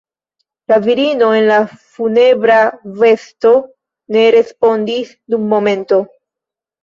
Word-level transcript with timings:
La 0.71 0.77
virino 0.85 1.27
en 1.39 1.49
la 1.49 1.57
funebra 1.97 2.55
vesto 3.03 3.53
ne 4.17 4.23
respondis 4.37 5.11
dum 5.35 5.45
momento. 5.53 6.01